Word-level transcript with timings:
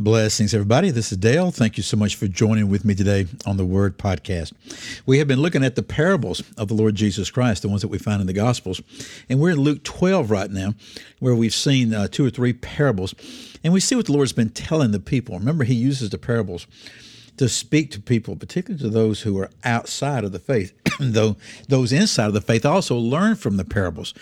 Blessings, 0.00 0.54
everybody. 0.54 0.90
This 0.90 1.12
is 1.12 1.18
Dale. 1.18 1.50
Thank 1.50 1.76
you 1.76 1.82
so 1.82 1.94
much 1.94 2.16
for 2.16 2.26
joining 2.26 2.70
with 2.70 2.86
me 2.86 2.94
today 2.94 3.26
on 3.44 3.58
the 3.58 3.66
Word 3.66 3.98
Podcast. 3.98 4.54
We 5.04 5.18
have 5.18 5.28
been 5.28 5.42
looking 5.42 5.62
at 5.62 5.76
the 5.76 5.82
parables 5.82 6.42
of 6.56 6.68
the 6.68 6.74
Lord 6.74 6.94
Jesus 6.94 7.30
Christ, 7.30 7.60
the 7.60 7.68
ones 7.68 7.82
that 7.82 7.88
we 7.88 7.98
find 7.98 8.18
in 8.18 8.26
the 8.26 8.32
Gospels. 8.32 8.80
And 9.28 9.38
we're 9.38 9.50
in 9.50 9.60
Luke 9.60 9.84
12 9.84 10.30
right 10.30 10.50
now, 10.50 10.72
where 11.18 11.34
we've 11.34 11.52
seen 11.52 11.92
uh, 11.92 12.08
two 12.08 12.24
or 12.24 12.30
three 12.30 12.54
parables. 12.54 13.14
And 13.62 13.74
we 13.74 13.80
see 13.80 13.94
what 13.94 14.06
the 14.06 14.12
Lord's 14.12 14.32
been 14.32 14.48
telling 14.48 14.92
the 14.92 15.00
people. 15.00 15.38
Remember, 15.38 15.64
He 15.64 15.74
uses 15.74 16.08
the 16.08 16.16
parables 16.16 16.66
to 17.36 17.46
speak 17.46 17.90
to 17.90 18.00
people, 18.00 18.36
particularly 18.36 18.82
to 18.82 18.88
those 18.88 19.20
who 19.20 19.38
are 19.38 19.50
outside 19.64 20.24
of 20.24 20.32
the 20.32 20.38
faith. 20.38 20.72
Though 21.00 21.36
those 21.68 21.92
inside 21.92 22.26
of 22.26 22.34
the 22.34 22.42
faith 22.42 22.66
also 22.66 22.96
learn 22.96 23.36
from 23.36 23.56
the 23.56 23.64
parables. 23.64 24.12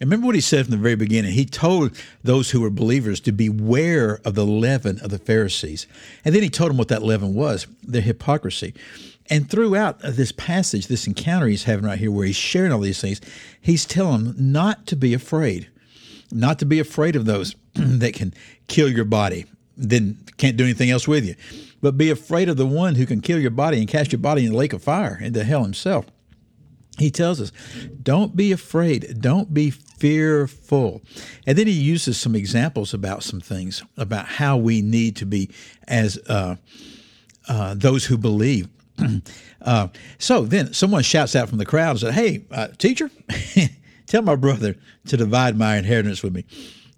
Remember 0.00 0.26
what 0.26 0.34
he 0.34 0.40
said 0.40 0.66
from 0.66 0.72
the 0.72 0.82
very 0.82 0.96
beginning. 0.96 1.32
He 1.32 1.46
told 1.46 1.96
those 2.24 2.50
who 2.50 2.60
were 2.60 2.70
believers 2.70 3.20
to 3.20 3.32
beware 3.32 4.20
of 4.24 4.34
the 4.34 4.44
leaven 4.44 4.98
of 5.00 5.10
the 5.10 5.18
Pharisees. 5.18 5.86
And 6.24 6.34
then 6.34 6.42
he 6.42 6.50
told 6.50 6.70
them 6.70 6.76
what 6.76 6.88
that 6.88 7.02
leaven 7.02 7.34
was 7.34 7.68
their 7.82 8.02
hypocrisy. 8.02 8.74
And 9.30 9.48
throughout 9.48 10.00
this 10.00 10.32
passage, 10.32 10.88
this 10.88 11.06
encounter 11.06 11.46
he's 11.46 11.64
having 11.64 11.84
right 11.84 11.98
here, 11.98 12.10
where 12.10 12.26
he's 12.26 12.36
sharing 12.36 12.72
all 12.72 12.80
these 12.80 13.00
things, 13.00 13.20
he's 13.60 13.86
telling 13.86 14.24
them 14.24 14.34
not 14.52 14.86
to 14.88 14.96
be 14.96 15.14
afraid, 15.14 15.70
not 16.32 16.58
to 16.58 16.66
be 16.66 16.80
afraid 16.80 17.14
of 17.14 17.24
those 17.24 17.54
that 17.74 18.14
can 18.14 18.34
kill 18.66 18.90
your 18.90 19.04
body, 19.04 19.46
then 19.76 20.18
can't 20.36 20.56
do 20.56 20.64
anything 20.64 20.90
else 20.90 21.06
with 21.06 21.24
you, 21.24 21.36
but 21.80 21.96
be 21.96 22.10
afraid 22.10 22.48
of 22.48 22.56
the 22.56 22.66
one 22.66 22.96
who 22.96 23.06
can 23.06 23.20
kill 23.20 23.38
your 23.38 23.50
body 23.50 23.78
and 23.78 23.88
cast 23.88 24.12
your 24.12 24.18
body 24.18 24.44
in 24.44 24.52
the 24.52 24.58
lake 24.58 24.72
of 24.72 24.82
fire 24.82 25.18
into 25.22 25.44
hell 25.44 25.62
himself 25.62 26.06
he 26.98 27.10
tells 27.10 27.40
us, 27.40 27.50
don't 28.02 28.36
be 28.36 28.52
afraid, 28.52 29.20
don't 29.20 29.52
be 29.52 29.70
fearful. 29.70 31.02
And 31.46 31.58
then 31.58 31.66
he 31.66 31.72
uses 31.72 32.20
some 32.20 32.36
examples 32.36 32.94
about 32.94 33.22
some 33.22 33.40
things, 33.40 33.82
about 33.96 34.26
how 34.26 34.56
we 34.56 34.80
need 34.80 35.16
to 35.16 35.26
be 35.26 35.50
as 35.88 36.18
uh, 36.28 36.56
uh, 37.48 37.74
those 37.74 38.04
who 38.04 38.16
believe. 38.16 38.68
uh, 39.62 39.88
so 40.18 40.44
then 40.44 40.72
someone 40.72 41.02
shouts 41.02 41.34
out 41.34 41.48
from 41.48 41.58
the 41.58 41.66
crowd 41.66 41.90
and 41.90 42.00
said, 42.00 42.14
Hey, 42.14 42.44
uh, 42.52 42.68
teacher, 42.78 43.10
tell 44.06 44.22
my 44.22 44.36
brother 44.36 44.76
to 45.06 45.16
divide 45.16 45.58
my 45.58 45.76
inheritance 45.76 46.22
with 46.22 46.32
me. 46.32 46.44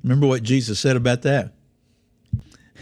Remember 0.03 0.27
what 0.27 0.42
Jesus 0.42 0.78
said 0.78 0.97
about 0.97 1.22
that? 1.22 1.53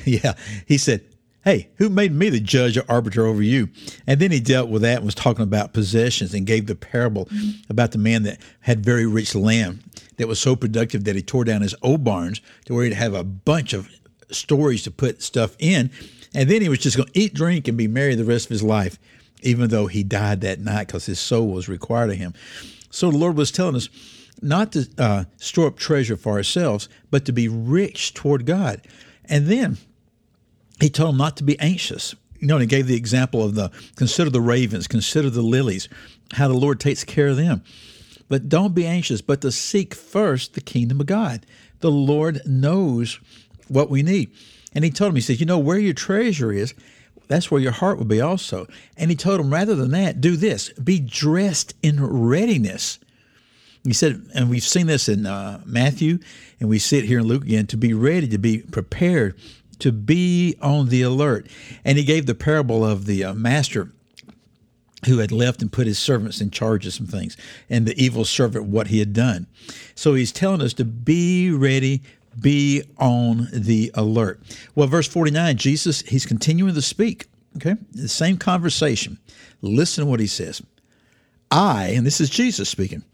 Yeah, 0.05 0.35
he 0.67 0.77
said, 0.77 1.14
Hey, 1.45 1.69
who 1.77 1.91
made 1.91 2.13
me 2.13 2.31
the 2.31 2.41
judge 2.41 2.79
or 2.79 2.85
arbiter 2.89 3.27
over 3.27 3.43
you? 3.43 3.69
And 4.07 4.19
then 4.19 4.31
he 4.31 4.41
dealt 4.41 4.71
with 4.71 4.81
that 4.81 4.97
and 4.97 5.05
was 5.05 5.15
talking 5.15 5.43
about 5.43 5.75
possessions 5.75 6.33
and 6.33 6.47
gave 6.47 6.67
the 6.67 6.75
parable 6.75 7.29
about 7.69 7.93
the 7.93 7.99
man 7.99 8.23
that 8.23 8.39
had 8.61 8.83
very 8.83 9.05
rich 9.05 9.35
land 9.35 9.83
that 10.17 10.27
was 10.27 10.41
so 10.41 10.57
productive 10.57 11.05
that 11.05 11.17
he 11.17 11.23
tore 11.23 11.45
down 11.45 11.61
his 11.61 11.75
old 11.83 12.03
barns 12.03 12.41
to 12.65 12.75
where 12.75 12.85
he'd 12.85 12.95
have 12.95 13.13
a 13.13 13.23
bunch 13.23 13.75
of 13.75 13.91
stories 14.31 14.83
to 14.85 14.91
put 14.91 15.23
stuff 15.23 15.55
in. 15.59 15.91
And 16.35 16.49
then 16.49 16.63
he 16.63 16.71
was 16.71 16.79
just 16.79 16.97
going 16.97 17.11
to 17.11 17.19
eat, 17.19 17.35
drink, 17.35 17.69
and 17.69 17.77
be 17.77 17.89
merry 17.89 18.15
the 18.15 18.25
rest 18.25 18.47
of 18.47 18.51
his 18.51 18.63
life, 18.63 18.99
even 19.43 19.69
though 19.69 19.87
he 19.87 20.03
died 20.03 20.41
that 20.41 20.61
night 20.61 20.87
because 20.87 21.05
his 21.05 21.21
soul 21.21 21.49
was 21.49 21.69
required 21.69 22.11
of 22.11 22.17
him. 22.17 22.33
So 22.89 23.11
the 23.11 23.19
Lord 23.19 23.37
was 23.37 23.53
telling 23.53 23.77
us 23.77 23.91
not 24.41 24.73
to 24.73 24.89
uh, 24.97 25.25
store 25.37 25.67
up 25.67 25.77
treasure 25.77 26.17
for 26.17 26.33
ourselves, 26.33 26.89
but 27.11 27.27
to 27.27 27.33
be 27.33 27.49
rich 27.49 28.15
toward 28.15 28.47
God. 28.47 28.81
And 29.27 29.47
then 29.47 29.77
he 30.81 30.91
told 30.91 31.11
them 31.11 31.19
not 31.19 31.37
to 31.39 31.45
be 31.45 31.59
anxious. 31.61 32.15
You 32.39 32.49
know, 32.49 32.57
and 32.57 32.63
he 32.63 32.67
gave 32.67 32.87
the 32.87 32.97
example 32.97 33.43
of 33.43 33.55
the 33.55 33.71
consider 33.97 34.29
the 34.29 34.41
ravens, 34.41 34.87
consider 34.87 35.31
the 35.31 35.43
lilies, 35.43 35.89
how 36.33 36.49
the 36.49 36.55
Lord 36.55 36.79
takes 36.81 37.05
care 37.05 37.29
of 37.29 37.37
them. 37.37 37.63
But 38.29 38.49
don't 38.49 38.75
be 38.75 38.87
anxious, 38.87 39.21
but 39.21 39.41
to 39.43 39.53
seek 39.53 39.95
first 39.95 40.55
the 40.55 40.61
kingdom 40.61 41.01
of 41.01 41.07
God. 41.07 41.47
The 41.81 41.91
Lord 41.91 42.43
knows 42.47 43.21
what 43.69 43.91
we 43.91 44.03
need. 44.03 44.31
And 44.75 44.85
he 44.85 44.91
told 44.91 45.11
him, 45.11 45.15
he 45.15 45.21
says, 45.21 45.41
you 45.41 45.47
know, 45.47 45.59
where 45.59 45.79
your 45.79 45.95
treasure 45.95 46.53
is, 46.53 46.75
that's 47.29 47.51
where 47.51 47.61
your 47.61 47.73
heart 47.73 47.99
will 47.99 48.05
be 48.05 48.21
also. 48.21 48.67
And 48.97 49.11
he 49.11 49.17
told 49.17 49.41
him, 49.41 49.53
rather 49.53 49.75
than 49.75 49.93
that, 49.93 50.21
do 50.21 50.37
this 50.37 50.71
be 50.71 50.99
dressed 51.01 51.75
in 51.83 52.05
readiness. 52.05 52.99
He 53.85 53.93
said, 53.93 54.27
and 54.35 54.49
we've 54.49 54.63
seen 54.63 54.87
this 54.87 55.09
in 55.09 55.27
uh, 55.27 55.61
Matthew, 55.65 56.19
and 56.59 56.69
we 56.69 56.79
see 56.79 56.99
it 56.99 57.05
here 57.05 57.21
in 57.21 57.27
Luke 57.27 57.45
again, 57.45 57.67
to 57.69 57.77
be 57.77 57.93
ready, 57.93 58.27
to 58.29 58.39
be 58.39 58.59
prepared 58.59 59.39
to 59.77 59.93
be 59.93 60.57
on 60.61 60.89
the 60.89 61.03
alert. 61.03 61.49
And 61.85 61.99
he 61.99 62.05
gave 62.05 62.27
the 62.27 62.35
parable 62.35 62.85
of 62.85 63.07
the 63.07 63.25
uh, 63.25 63.35
master 63.35 63.91
who 65.07 65.19
had 65.19 65.33
left 65.33 65.63
and 65.63 65.73
put 65.73 65.87
his 65.87 65.99
servants 65.99 66.41
in 66.41 66.51
charge 66.51 66.87
of 66.87 66.95
some 66.95 67.07
things, 67.07 67.37
and 67.69 67.87
the 67.87 68.03
evil 68.03 68.25
servant 68.25 68.67
what 68.67 68.89
he 68.89 68.99
had 68.99 69.13
done. 69.13 69.47
So 69.95 70.15
he's 70.15 70.33
telling 70.33 70.63
us 70.63 70.73
to 70.75 70.85
be 70.85 71.51
ready, 71.51 72.03
be 72.41 72.83
on 72.99 73.49
the 73.53 73.91
alert. 73.95 74.41
Well, 74.75 74.89
verse 74.89 75.09
49, 75.09 75.57
Jesus, 75.57 76.01
he's 76.03 76.27
continuing 76.27 76.75
to 76.75 76.83
speak, 76.83 77.27
okay? 77.57 77.77
The 77.93 78.09
same 78.09 78.39
conversation. 78.39 79.19
Listen 79.61 80.05
to 80.05 80.11
what 80.11 80.21
he 80.21 80.27
says. 80.27 80.63
I, 81.51 81.89
and 81.89 82.07
this 82.07 82.21
is 82.21 82.31
Jesus 82.31 82.69
speaking, 82.69 83.05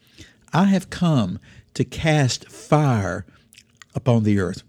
I 0.53 0.65
have 0.65 0.91
come 0.91 1.39
to 1.75 1.85
cast 1.85 2.49
fire 2.49 3.27
upon 3.95 4.23
the 4.23 4.39
earth 4.39 4.63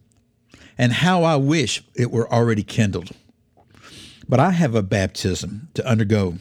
and 0.82 0.92
how 0.92 1.24
I 1.24 1.36
wish 1.36 1.84
it 1.94 2.10
were 2.10 2.28
already 2.34 2.64
kindled. 2.64 3.12
But 4.28 4.40
I 4.40 4.50
have 4.50 4.74
a 4.74 4.82
baptism 4.82 5.70
to 5.76 5.88
undergo, 5.88 6.40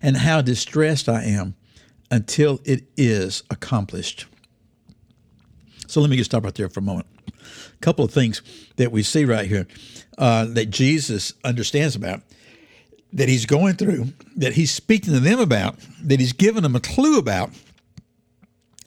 and 0.00 0.16
how 0.16 0.40
distressed 0.40 1.06
I 1.06 1.22
am 1.24 1.54
until 2.10 2.60
it 2.64 2.84
is 2.96 3.42
accomplished. 3.50 4.24
So 5.86 6.00
let 6.00 6.08
me 6.08 6.16
just 6.16 6.30
stop 6.30 6.44
right 6.44 6.54
there 6.54 6.70
for 6.70 6.80
a 6.80 6.82
moment. 6.82 7.06
A 7.28 7.78
couple 7.82 8.06
of 8.06 8.10
things 8.10 8.40
that 8.76 8.90
we 8.90 9.02
see 9.02 9.26
right 9.26 9.46
here 9.46 9.66
uh, 10.16 10.46
that 10.46 10.70
Jesus 10.70 11.34
understands 11.44 11.94
about, 11.94 12.22
that 13.12 13.28
he's 13.28 13.44
going 13.44 13.74
through, 13.74 14.14
that 14.36 14.54
he's 14.54 14.70
speaking 14.70 15.12
to 15.12 15.20
them 15.20 15.40
about, 15.40 15.76
that 16.02 16.20
he's 16.20 16.32
giving 16.32 16.62
them 16.62 16.74
a 16.74 16.80
clue 16.80 17.18
about, 17.18 17.50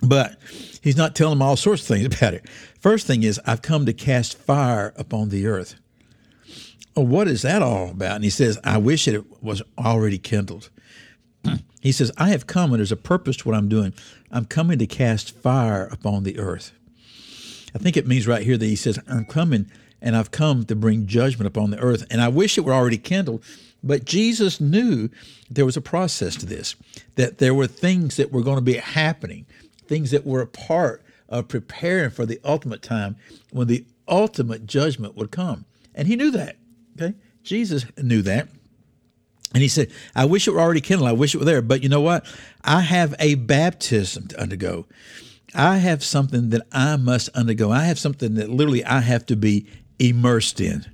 but 0.02 0.38
he's 0.82 0.98
not 0.98 1.16
telling 1.16 1.38
them 1.38 1.44
all 1.44 1.56
sorts 1.56 1.84
of 1.84 1.88
things 1.88 2.06
about 2.18 2.34
it. 2.34 2.46
First 2.88 3.06
thing 3.06 3.24
is, 3.24 3.38
I've 3.46 3.62
come 3.62 3.86
to 3.86 3.92
cast 3.92 4.38
fire 4.38 4.94
upon 4.96 5.28
the 5.28 5.46
earth. 5.46 5.76
Oh, 6.96 7.02
what 7.02 7.28
is 7.28 7.42
that 7.42 7.62
all 7.62 7.90
about? 7.90 8.16
And 8.16 8.24
he 8.24 8.30
says, 8.30 8.58
I 8.64 8.78
wish 8.78 9.10
it 9.10 9.26
was 9.44 9.62
already 9.78 10.18
kindled. 10.18 10.70
he 11.82 11.92
says, 11.92 12.14
I 12.16 12.30
have 12.30 12.48
come 12.48 12.72
and 12.72 12.80
there's 12.80 12.94
a 12.94 12.96
purpose 12.96 13.36
to 13.38 13.50
what 13.50 13.58
I'm 13.58 13.68
doing. 13.68 13.94
I'm 14.32 14.46
coming 14.46 14.80
to 14.80 14.88
cast 14.88 15.36
fire 15.36 15.90
upon 15.92 16.24
the 16.24 16.40
earth. 16.40 16.72
I 17.76 17.78
think 17.78 17.98
it 17.98 18.08
means 18.08 18.26
right 18.26 18.44
here 18.44 18.56
that 18.56 18.66
he 18.66 18.78
says, 18.78 18.98
I'm 19.06 19.26
coming 19.26 19.70
and 20.02 20.16
I've 20.16 20.32
come 20.32 20.64
to 20.64 20.74
bring 20.74 21.08
judgment 21.08 21.48
upon 21.48 21.72
the 21.72 21.80
earth. 21.80 22.06
And 22.10 22.22
I 22.22 22.30
wish 22.30 22.58
it 22.58 22.64
were 22.64 22.72
already 22.72 22.98
kindled, 22.98 23.44
but 23.84 24.06
Jesus 24.06 24.62
knew 24.62 25.10
there 25.50 25.66
was 25.66 25.76
a 25.76 25.82
process 25.82 26.38
to 26.38 26.46
this, 26.46 26.78
that 27.16 27.40
there 27.40 27.54
were 27.54 27.68
things 27.68 28.16
that 28.16 28.32
were 28.32 28.44
going 28.44 28.60
to 28.60 28.62
be 28.62 28.78
happening 28.78 29.46
things 29.88 30.12
that 30.12 30.26
were 30.26 30.42
a 30.42 30.48
part 30.48 31.02
of 31.30 31.48
preparing 31.48 32.10
for 32.10 32.26
the 32.26 32.40
ultimate 32.44 32.82
time 32.82 33.16
when 33.52 33.68
the 33.68 33.86
ultimate 34.08 34.66
judgment 34.66 35.16
would 35.16 35.32
come. 35.32 35.66
And 35.94 36.08
he 36.08 36.16
knew 36.16 36.32
that. 36.32 36.58
Okay? 36.96 37.16
Jesus 37.44 37.86
knew 37.98 38.22
that. 38.24 38.50
And 39.54 39.62
he 39.62 39.70
said, 39.70 39.92
I 40.16 40.26
wish 40.26 40.48
it 40.48 40.52
were 40.52 40.60
already 40.60 40.82
kindled. 40.82 41.10
I 41.10 41.14
wish 41.14 41.34
it 41.34 41.38
were 41.38 41.46
there. 41.46 41.62
But 41.62 41.82
you 41.82 41.90
know 41.90 42.02
what? 42.02 42.26
I 42.64 42.82
have 42.82 43.16
a 43.20 43.36
baptism 43.36 44.28
to 44.28 44.42
undergo. 44.42 44.86
I 45.56 45.78
have 45.78 46.04
something 46.04 46.50
that 46.50 46.68
I 46.72 46.98
must 46.98 47.30
undergo. 47.30 47.72
I 47.72 47.86
have 47.86 47.98
something 47.98 48.36
that 48.36 48.50
literally 48.50 48.84
I 48.84 49.00
have 49.00 49.26
to 49.28 49.36
be 49.36 49.66
immersed 50.00 50.60
in. 50.60 50.86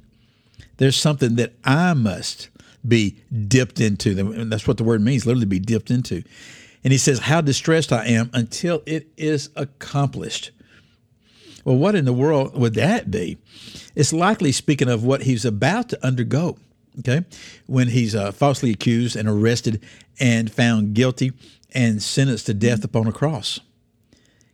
There's 0.77 0.95
something 0.95 1.35
that 1.35 1.53
I 1.65 1.93
must 1.93 2.49
be 2.87 3.17
dipped 3.47 3.79
into. 3.79 4.17
And 4.19 4.51
that's 4.51 4.67
what 4.67 4.77
the 4.77 4.83
word 4.83 5.01
means, 5.01 5.25
literally 5.25 5.45
be 5.45 5.59
dipped 5.59 5.89
into. 5.89 6.23
And 6.83 6.91
he 6.91 6.97
says, 6.97 7.19
How 7.19 7.41
distressed 7.41 7.91
I 7.91 8.05
am 8.07 8.29
until 8.33 8.83
it 8.85 9.07
is 9.17 9.49
accomplished. 9.55 10.51
Well, 11.63 11.77
what 11.77 11.95
in 11.95 12.05
the 12.05 12.13
world 12.13 12.57
would 12.57 12.73
that 12.73 13.09
be? 13.09 13.37
It's 13.95 14.11
likely 14.11 14.51
speaking 14.51 14.89
of 14.89 15.03
what 15.03 15.21
he's 15.21 15.45
about 15.45 15.89
to 15.89 16.05
undergo, 16.05 16.57
okay, 16.99 17.23
when 17.67 17.89
he's 17.89 18.15
uh, 18.15 18.31
falsely 18.31 18.71
accused 18.71 19.15
and 19.15 19.29
arrested 19.29 19.81
and 20.19 20.51
found 20.51 20.93
guilty 20.93 21.31
and 21.73 22.03
sentenced 22.03 22.47
to 22.47 22.53
death 22.53 22.83
upon 22.83 23.07
a 23.07 23.13
cross 23.13 23.59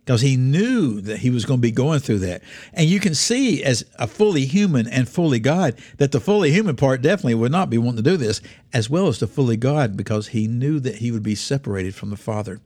because 0.09 0.21
he 0.21 0.37
knew 0.37 1.01
that 1.01 1.19
he 1.19 1.29
was 1.29 1.45
going 1.45 1.59
to 1.59 1.61
be 1.61 1.69
going 1.69 1.99
through 1.99 2.17
that. 2.17 2.41
And 2.73 2.89
you 2.89 2.99
can 2.99 3.13
see, 3.13 3.63
as 3.63 3.85
a 3.99 4.07
fully 4.07 4.45
human 4.45 4.87
and 4.87 5.07
fully 5.07 5.37
God, 5.37 5.75
that 5.97 6.11
the 6.11 6.19
fully 6.19 6.49
human 6.49 6.75
part 6.75 7.03
definitely 7.03 7.35
would 7.35 7.51
not 7.51 7.69
be 7.69 7.77
wanting 7.77 8.03
to 8.03 8.09
do 8.09 8.17
this, 8.17 8.41
as 8.73 8.89
well 8.89 9.05
as 9.05 9.19
the 9.19 9.27
fully 9.27 9.55
God, 9.55 9.95
because 9.95 10.29
he 10.29 10.47
knew 10.47 10.79
that 10.79 10.95
he 10.95 11.11
would 11.11 11.21
be 11.21 11.35
separated 11.35 11.93
from 11.93 12.09
the 12.09 12.17
Father 12.17 12.59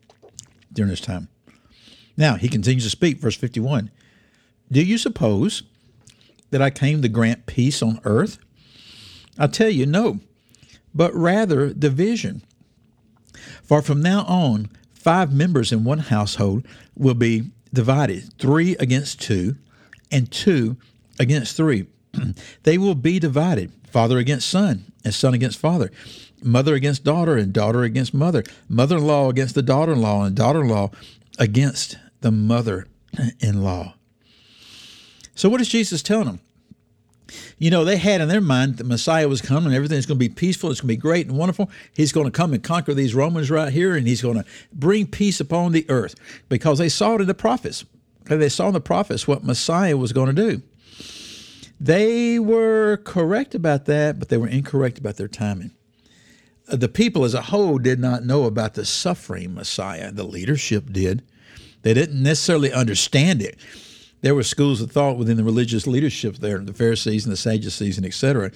during 0.72 0.90
this 0.90 1.02
time. 1.02 1.28
Now, 2.16 2.36
he 2.36 2.48
continues 2.48 2.86
to 2.86 2.90
speak, 2.90 3.18
verse 3.18 3.36
51. 3.36 3.92
Do 4.72 4.82
you 4.82 4.98
suppose 4.98 5.64
that 6.52 6.62
I 6.62 6.70
came 6.70 7.02
to 7.02 7.10
grant 7.10 7.46
peace 7.46 7.84
on 7.84 8.00
earth? 8.06 8.38
I 9.38 9.48
tell 9.48 9.68
you, 9.68 9.86
no, 9.86 10.22
but 10.96 11.14
rather 11.14 11.74
division. 11.74 12.42
For 13.64 13.82
from 13.82 14.02
now 14.02 14.24
on, 14.30 14.70
five 15.04 15.34
members 15.34 15.72
in 15.72 15.84
one 15.84 16.00
household 16.00 16.66
will 16.96 17.14
be 17.14 17.52
divided 17.74 18.34
three 18.40 18.76
against 18.78 19.22
two, 19.22 19.58
and 20.12 20.32
two 20.32 20.78
against 21.20 21.58
three. 21.58 21.88
they 22.64 22.78
will 22.78 22.96
be 22.96 23.20
divided 23.20 23.72
father 23.92 24.18
against 24.18 24.50
son, 24.50 24.86
and 25.04 25.14
son 25.14 25.34
against 25.34 25.60
father, 25.60 25.92
mother 26.42 26.74
against 26.74 27.04
daughter, 27.04 27.36
and 27.36 27.52
daughter 27.52 27.84
against 27.84 28.14
mother, 28.14 28.44
mother 28.70 28.98
in 28.98 29.06
law 29.06 29.30
against 29.30 29.56
the 29.56 29.62
daughter 29.62 29.94
in 29.94 30.02
law, 30.02 30.24
and 30.24 30.36
daughter 30.36 30.62
in 30.62 30.70
law 30.70 30.90
against 31.38 31.98
the 32.22 32.32
mother 32.32 32.88
in 33.40 33.62
law. 33.64 33.96
So, 35.36 35.50
what 35.50 35.62
is 35.62 35.70
Jesus 35.70 36.02
telling 36.02 36.28
them? 36.28 36.40
You 37.58 37.72
know, 37.72 37.86
they 37.86 37.98
had 37.98 38.22
in 38.22 38.28
their 38.28 38.42
mind 38.42 38.78
the 38.78 38.84
Messiah 38.84 39.28
was 39.28 39.42
coming 39.42 39.68
and 39.68 39.76
everything's 39.76 40.06
going 40.06 40.20
to 40.20 40.30
be 40.30 40.34
peaceful. 40.34 40.72
It's 40.72 40.82
going 40.82 40.90
to 40.90 40.94
be 40.94 40.98
great 40.98 41.28
and 41.28 41.38
wonderful. 41.38 41.70
He's 41.94 42.12
going 42.12 42.26
to 42.26 42.32
come 42.32 42.54
and 42.54 42.64
conquer 42.64 42.94
these 42.94 43.16
Romans 43.16 43.50
right 43.50 43.72
here 43.72 43.96
and 43.96 44.08
he's 44.08 44.22
going 44.22 44.36
to 44.36 44.46
bring 44.74 45.08
peace 45.08 45.40
upon 45.40 45.72
the 45.72 45.86
earth 45.90 46.16
because 46.50 46.80
they 46.80 46.90
saw 46.90 47.16
it 47.16 47.22
in 47.22 47.28
the 47.28 47.34
prophets. 47.34 47.86
They 48.26 48.50
saw 48.50 48.68
in 48.68 48.74
the 48.74 48.82
prophets 48.82 49.28
what 49.28 49.44
Messiah 49.44 49.98
was 49.98 50.14
going 50.14 50.34
to 50.36 50.52
do. 50.52 50.62
They 51.80 52.40
were 52.40 52.98
correct 53.04 53.56
about 53.56 53.86
that, 53.86 54.20
but 54.20 54.30
they 54.30 54.38
were 54.38 54.48
incorrect 54.48 54.98
about 54.98 55.18
their 55.18 55.28
timing. 55.28 55.72
Uh, 56.70 56.78
the 56.78 56.88
people 56.88 57.26
as 57.26 57.34
a 57.34 57.42
whole 57.42 57.78
did 57.78 58.00
not 58.00 58.24
know 58.24 58.46
about 58.46 58.76
the 58.76 58.86
suffering 58.86 59.54
Messiah. 59.54 60.12
The 60.12 60.24
leadership 60.24 60.94
did. 60.94 61.24
They 61.82 61.94
didn't 61.94 62.24
necessarily 62.24 62.72
understand 62.72 63.42
it 63.42 63.58
there 64.24 64.34
were 64.34 64.44
schools 64.44 64.80
of 64.80 64.90
thought 64.90 65.18
within 65.18 65.36
the 65.36 65.44
religious 65.44 65.86
leadership 65.86 66.38
there, 66.38 66.58
the 66.58 66.74
Pharisees 66.74 67.26
and 67.26 67.32
the 67.32 67.38
Sadducees 67.38 67.98
and 67.98 68.06
etc., 68.06 68.52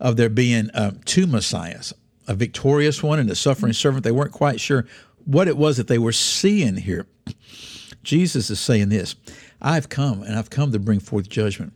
of 0.00 0.16
there 0.16 0.28
being 0.28 0.68
uh, 0.70 0.90
two 1.04 1.28
messiahs, 1.28 1.94
a 2.26 2.34
victorious 2.34 3.04
one 3.04 3.20
and 3.20 3.30
a 3.30 3.36
suffering 3.36 3.72
servant. 3.72 4.02
They 4.02 4.10
weren't 4.10 4.32
quite 4.32 4.60
sure 4.60 4.84
what 5.24 5.46
it 5.46 5.56
was 5.56 5.76
that 5.76 5.86
they 5.86 5.98
were 5.98 6.12
seeing 6.12 6.76
here. 6.76 7.06
Jesus 8.02 8.50
is 8.50 8.58
saying 8.58 8.88
this 8.88 9.14
I've 9.62 9.88
come 9.88 10.24
and 10.24 10.36
I've 10.36 10.50
come 10.50 10.72
to 10.72 10.80
bring 10.80 10.98
forth 10.98 11.28
judgment. 11.28 11.72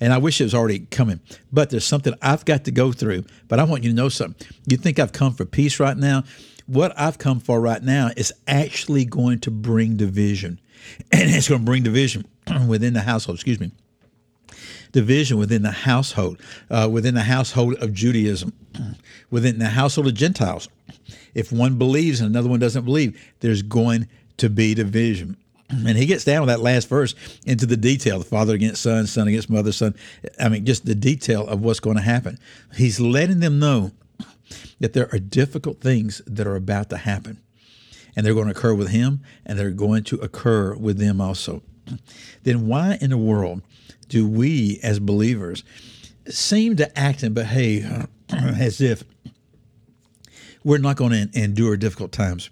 And 0.00 0.12
I 0.12 0.18
wish 0.18 0.40
it 0.40 0.44
was 0.44 0.54
already 0.54 0.80
coming, 0.80 1.20
but 1.52 1.70
there's 1.70 1.84
something 1.84 2.14
I've 2.22 2.44
got 2.44 2.64
to 2.64 2.70
go 2.70 2.92
through. 2.92 3.24
But 3.48 3.58
I 3.60 3.64
want 3.64 3.82
you 3.82 3.90
to 3.90 3.96
know 3.96 4.08
something. 4.08 4.46
You 4.66 4.76
think 4.76 4.98
I've 4.98 5.12
come 5.12 5.34
for 5.34 5.44
peace 5.44 5.80
right 5.80 5.96
now? 5.96 6.22
What 6.66 6.92
I've 6.96 7.18
come 7.18 7.40
for 7.40 7.60
right 7.60 7.82
now 7.82 8.10
is 8.16 8.32
actually 8.46 9.04
going 9.04 9.40
to 9.40 9.52
bring 9.52 9.96
division. 9.96 10.60
And 11.12 11.30
it's 11.30 11.48
going 11.48 11.60
to 11.60 11.64
bring 11.64 11.82
division 11.82 12.24
within 12.66 12.94
the 12.94 13.00
household, 13.00 13.36
excuse 13.36 13.60
me, 13.60 13.70
division 14.92 15.38
within 15.38 15.62
the 15.62 15.70
household, 15.70 16.40
uh, 16.70 16.88
within 16.90 17.14
the 17.14 17.22
household 17.22 17.74
of 17.74 17.92
Judaism, 17.92 18.52
within 19.30 19.58
the 19.58 19.68
household 19.68 20.06
of 20.06 20.14
Gentiles. 20.14 20.68
If 21.34 21.52
one 21.52 21.76
believes 21.76 22.20
and 22.20 22.30
another 22.30 22.48
one 22.48 22.60
doesn't 22.60 22.84
believe, 22.84 23.20
there's 23.40 23.62
going 23.62 24.08
to 24.38 24.48
be 24.48 24.74
division. 24.74 25.36
And 25.70 25.98
he 25.98 26.06
gets 26.06 26.24
down 26.24 26.40
with 26.40 26.48
that 26.48 26.60
last 26.60 26.88
verse 26.88 27.14
into 27.44 27.66
the 27.66 27.76
detail 27.76 28.18
the 28.18 28.24
father 28.24 28.54
against 28.54 28.80
son, 28.80 29.06
son 29.06 29.28
against 29.28 29.50
mother, 29.50 29.70
son. 29.70 29.94
I 30.40 30.48
mean, 30.48 30.64
just 30.64 30.86
the 30.86 30.94
detail 30.94 31.46
of 31.46 31.60
what's 31.60 31.78
going 31.78 31.96
to 31.96 32.02
happen. 32.02 32.38
He's 32.74 32.98
letting 32.98 33.40
them 33.40 33.58
know 33.58 33.92
that 34.80 34.94
there 34.94 35.10
are 35.12 35.18
difficult 35.18 35.82
things 35.82 36.22
that 36.26 36.46
are 36.46 36.56
about 36.56 36.88
to 36.88 36.96
happen. 36.96 37.42
And 38.16 38.24
they're 38.24 38.32
going 38.32 38.46
to 38.46 38.52
occur 38.52 38.72
with 38.72 38.88
him, 38.88 39.20
and 39.44 39.58
they're 39.58 39.70
going 39.70 40.04
to 40.04 40.16
occur 40.16 40.74
with 40.74 40.96
them 40.96 41.20
also 41.20 41.62
then 42.42 42.66
why 42.66 42.98
in 43.00 43.10
the 43.10 43.18
world 43.18 43.62
do 44.08 44.26
we 44.28 44.80
as 44.82 44.98
believers 44.98 45.64
seem 46.26 46.76
to 46.76 46.98
act 46.98 47.22
and 47.22 47.34
behave 47.34 48.06
as 48.30 48.80
if 48.80 49.04
we're 50.64 50.78
not 50.78 50.96
going 50.96 51.12
to 51.12 51.40
endure 51.40 51.76
difficult 51.76 52.12
times? 52.12 52.50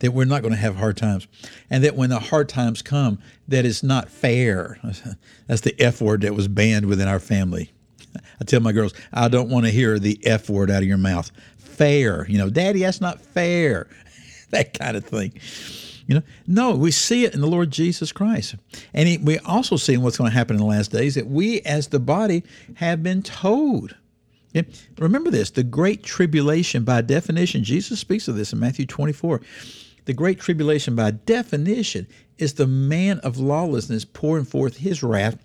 That 0.00 0.12
we're 0.12 0.26
not 0.26 0.42
going 0.42 0.52
to 0.52 0.60
have 0.60 0.76
hard 0.76 0.98
times, 0.98 1.26
and 1.70 1.82
that 1.82 1.96
when 1.96 2.10
the 2.10 2.18
hard 2.18 2.50
times 2.50 2.82
come, 2.82 3.18
that 3.48 3.64
it's 3.64 3.82
not 3.82 4.10
fair. 4.10 4.78
That's 5.46 5.62
the 5.62 5.74
F 5.80 6.02
word 6.02 6.20
that 6.20 6.34
was 6.34 6.48
banned 6.48 6.84
within 6.84 7.08
our 7.08 7.18
family. 7.18 7.72
I 8.40 8.44
tell 8.44 8.60
my 8.60 8.72
girls, 8.72 8.92
I 9.12 9.28
don't 9.28 9.48
want 9.48 9.66
to 9.66 9.72
hear 9.72 9.98
the 9.98 10.20
F 10.24 10.50
word 10.50 10.70
out 10.70 10.82
of 10.82 10.88
your 10.88 10.98
mouth. 10.98 11.30
Fair, 11.58 12.26
you 12.28 12.38
know, 12.38 12.50
Daddy, 12.50 12.80
that's 12.80 13.00
not 13.00 13.20
fair. 13.20 13.88
that 14.50 14.78
kind 14.78 14.96
of 14.96 15.04
thing. 15.04 15.32
You 16.06 16.16
know, 16.16 16.22
no, 16.46 16.76
we 16.76 16.92
see 16.92 17.24
it 17.24 17.34
in 17.34 17.40
the 17.40 17.48
Lord 17.48 17.70
Jesus 17.70 18.12
Christ, 18.12 18.54
and 18.94 19.26
we 19.26 19.38
also 19.40 19.76
see 19.76 19.94
in 19.94 20.02
what's 20.02 20.16
going 20.16 20.30
to 20.30 20.36
happen 20.36 20.54
in 20.54 20.60
the 20.60 20.66
last 20.66 20.92
days 20.92 21.16
that 21.16 21.26
we, 21.26 21.60
as 21.62 21.88
the 21.88 21.98
body, 21.98 22.44
have 22.74 23.02
been 23.02 23.22
told. 23.22 23.96
Remember 24.98 25.30
this: 25.30 25.50
the 25.50 25.64
great 25.64 26.04
tribulation, 26.04 26.84
by 26.84 27.02
definition, 27.02 27.64
Jesus 27.64 27.98
speaks 27.98 28.28
of 28.28 28.36
this 28.36 28.52
in 28.52 28.60
Matthew 28.60 28.86
24. 28.86 29.40
The 30.04 30.14
great 30.14 30.38
tribulation, 30.38 30.94
by 30.94 31.10
definition, 31.10 32.06
is 32.38 32.54
the 32.54 32.68
man 32.68 33.18
of 33.20 33.38
lawlessness 33.38 34.04
pouring 34.04 34.44
forth 34.44 34.76
his 34.76 35.02
wrath 35.02 35.36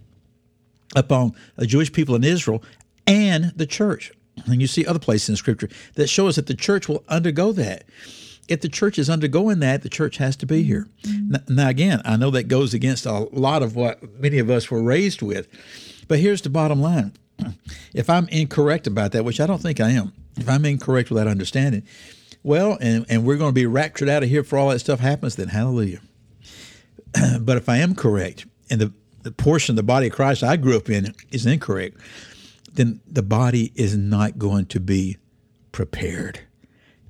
upon 0.95 1.33
the 1.55 1.65
Jewish 1.65 1.91
people 1.91 2.13
in 2.13 2.23
Israel 2.23 2.63
and 3.07 3.45
the 3.55 3.65
church. 3.65 4.11
And 4.45 4.61
you 4.61 4.67
see 4.67 4.85
other 4.85 4.99
places 4.99 5.29
in 5.29 5.35
Scripture 5.35 5.69
that 5.95 6.07
show 6.07 6.27
us 6.27 6.35
that 6.35 6.45
the 6.45 6.53
church 6.53 6.87
will 6.87 7.03
undergo 7.09 7.51
that 7.53 7.85
if 8.51 8.59
the 8.59 8.67
church 8.67 8.99
is 8.99 9.09
undergoing 9.09 9.59
that, 9.59 9.81
the 9.81 9.89
church 9.89 10.17
has 10.17 10.35
to 10.35 10.45
be 10.45 10.63
here. 10.63 10.89
Mm-hmm. 11.03 11.55
Now, 11.55 11.69
again, 11.69 12.01
I 12.03 12.17
know 12.17 12.29
that 12.31 12.49
goes 12.49 12.73
against 12.73 13.05
a 13.05 13.29
lot 13.31 13.63
of 13.63 13.77
what 13.77 14.19
many 14.19 14.39
of 14.39 14.49
us 14.49 14.69
were 14.69 14.83
raised 14.83 15.21
with, 15.21 15.47
but 16.09 16.19
here's 16.19 16.41
the 16.41 16.49
bottom 16.49 16.81
line. 16.81 17.13
If 17.93 18.09
I'm 18.09 18.29
incorrect 18.29 18.87
about 18.87 19.11
that, 19.11 19.25
which 19.25 19.41
I 19.41 19.45
don't 19.45 19.61
think 19.61 19.81
I 19.81 19.89
am, 19.89 20.13
if 20.37 20.47
I'm 20.47 20.63
incorrect 20.63 21.09
with 21.09 21.17
that 21.17 21.29
understanding, 21.29 21.83
well, 22.41 22.77
and, 22.79 23.05
and 23.09 23.25
we're 23.25 23.35
going 23.35 23.49
to 23.49 23.53
be 23.53 23.65
raptured 23.65 24.07
out 24.07 24.23
of 24.23 24.29
here 24.29 24.45
for 24.45 24.57
all 24.57 24.69
that 24.69 24.79
stuff 24.79 25.01
happens, 25.01 25.35
then 25.35 25.49
hallelujah. 25.49 25.99
but 27.41 27.57
if 27.57 27.67
I 27.67 27.77
am 27.77 27.95
correct, 27.95 28.45
and 28.69 28.79
the, 28.79 28.93
the 29.23 29.31
portion 29.31 29.73
of 29.73 29.75
the 29.75 29.83
body 29.83 30.07
of 30.07 30.13
Christ 30.13 30.41
I 30.41 30.55
grew 30.55 30.77
up 30.77 30.89
in 30.89 31.13
is 31.31 31.45
incorrect, 31.45 31.97
then 32.73 33.01
the 33.05 33.23
body 33.23 33.73
is 33.75 33.97
not 33.97 34.37
going 34.37 34.67
to 34.67 34.79
be 34.79 35.17
prepared 35.73 36.41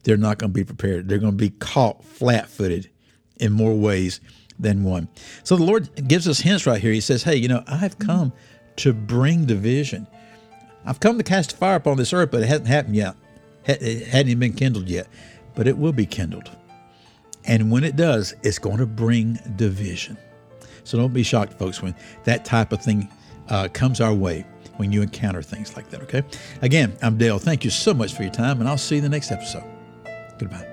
they're 0.04 0.18
not 0.18 0.38
going 0.38 0.52
to 0.52 0.54
be 0.54 0.64
prepared. 0.64 1.08
They're 1.08 1.20
going 1.20 1.34
to 1.34 1.38
be 1.38 1.50
caught 1.50 2.04
flat 2.04 2.50
footed 2.50 2.90
in 3.38 3.52
more 3.52 3.74
ways 3.74 4.20
than 4.60 4.84
one. 4.84 5.08
So 5.44 5.56
the 5.56 5.64
Lord 5.64 6.08
gives 6.08 6.28
us 6.28 6.40
hints 6.40 6.66
right 6.66 6.82
here. 6.82 6.92
He 6.92 7.02
says, 7.02 7.24
Hey, 7.24 7.36
you 7.36 7.48
know, 7.48 7.64
I've 7.68 7.98
come 8.00 8.32
to 8.78 8.94
bring 8.94 9.46
division. 9.46 10.08
I've 10.86 11.00
come 11.00 11.18
to 11.18 11.24
cast 11.24 11.58
fire 11.58 11.76
upon 11.76 11.98
this 11.98 12.14
earth, 12.14 12.32
but 12.32 12.42
it 12.42 12.48
hasn't 12.48 12.68
happened 12.68 12.96
yet. 12.96 13.16
It 13.66 14.08
hadn't 14.08 14.30
even 14.30 14.40
been 14.40 14.54
kindled 14.54 14.90
yet, 14.90 15.08
but 15.54 15.68
it 15.68 15.78
will 15.78 15.94
be 15.94 16.06
kindled. 16.06 16.50
And 17.46 17.72
when 17.72 17.84
it 17.84 17.96
does, 17.96 18.34
it's 18.44 18.60
going 18.60 18.78
to 18.78 18.86
bring 18.86 19.40
division. 19.56 20.18
So 20.84 20.98
don't 20.98 21.14
be 21.14 21.24
shocked, 21.24 21.54
folks, 21.54 21.82
when 21.82 21.96
that 22.24 22.46
type 22.46 22.72
of 22.72 22.82
thing 22.82 23.08
uh, 23.50 23.68
comes 23.72 24.02
our 24.02 24.14
way, 24.14 24.46
when 24.78 24.92
you 24.92 25.02
encounter 25.02 25.42
things 25.44 25.76
like 25.76 25.90
that, 25.92 26.02
okay? 26.02 26.24
Again, 26.62 26.98
I'm 27.04 27.18
Dale. 27.18 27.38
Thank 27.38 27.64
you 27.64 27.70
so 27.70 27.94
much 27.94 28.14
for 28.14 28.24
your 28.24 28.32
time, 28.32 28.60
and 28.60 28.70
I'll 28.70 28.78
see 28.78 28.96
you 28.96 29.00
in 29.00 29.04
the 29.04 29.10
next 29.10 29.32
episode. 29.32 29.81
Goodbye. 30.42 30.71